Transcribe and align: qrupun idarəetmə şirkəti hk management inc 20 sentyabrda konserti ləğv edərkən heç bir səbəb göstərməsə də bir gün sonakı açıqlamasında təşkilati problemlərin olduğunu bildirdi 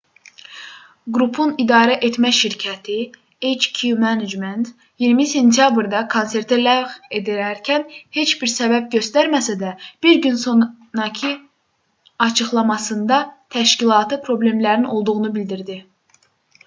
qrupun 1.15 1.49
idarəetmə 1.63 2.29
şirkəti 2.37 2.95
hk 3.49 3.89
management 4.05 4.71
inc 4.71 5.03
20 5.19 5.27
sentyabrda 5.33 5.99
konserti 6.13 6.57
ləğv 6.67 6.95
edərkən 7.19 7.85
heç 8.19 8.31
bir 8.43 8.51
səbəb 8.55 8.87
göstərməsə 8.97 9.55
də 9.65 9.73
bir 10.07 10.19
gün 10.25 10.39
sonakı 10.45 11.31
açıqlamasında 12.29 13.21
təşkilati 13.57 14.19
problemlərin 14.25 14.89
olduğunu 14.97 15.31
bildirdi 15.37 15.77